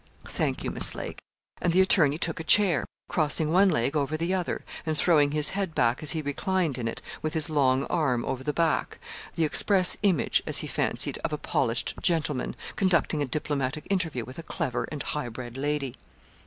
'Thank 0.25 0.63
you, 0.63 0.71
Miss 0.71 0.95
Lake.' 0.95 1.19
And 1.61 1.73
the 1.73 1.81
attorney 1.81 2.17
took 2.17 2.39
a 2.39 2.43
chair, 2.43 2.85
crossing 3.07 3.51
one 3.51 3.69
leg 3.69 3.95
over 3.95 4.17
the 4.17 4.33
other, 4.33 4.63
and 4.83 4.97
throwing 4.97 5.29
his 5.29 5.49
head 5.49 5.75
back 5.75 6.01
as 6.01 6.13
he 6.13 6.23
reclined 6.23 6.79
in 6.79 6.87
it 6.87 7.03
with 7.21 7.35
his 7.35 7.51
long 7.51 7.83
arm 7.83 8.25
over 8.25 8.43
the 8.43 8.51
back 8.51 8.97
the 9.35 9.43
'express 9.45 9.97
image,' 10.01 10.41
as 10.47 10.57
he 10.65 10.65
fancied, 10.67 11.19
of 11.19 11.33
a 11.33 11.37
polished 11.37 11.93
gentleman, 12.01 12.55
conducting 12.75 13.21
a 13.21 13.25
diplomatic 13.27 13.85
interview 13.91 14.25
with 14.25 14.39
a 14.39 14.49
clever 14.49 14.85
and 14.91 15.03
high 15.03 15.29
bred 15.29 15.55
lady. 15.55 15.95